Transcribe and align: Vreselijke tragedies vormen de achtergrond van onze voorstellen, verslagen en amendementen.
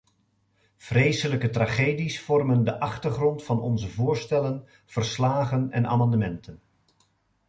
Vreselijke 0.77 1.49
tragedies 1.49 2.21
vormen 2.21 2.63
de 2.63 2.79
achtergrond 2.79 3.43
van 3.43 3.61
onze 3.61 3.89
voorstellen, 3.89 4.67
verslagen 4.85 5.71
en 5.71 5.85
amendementen. 5.87 6.61